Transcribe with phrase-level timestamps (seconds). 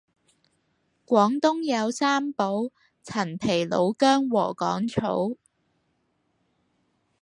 [1.05, 2.71] 廣東有三寶
[3.03, 5.35] 陳皮老薑禾桿草